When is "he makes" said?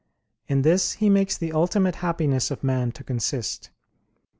0.93-1.37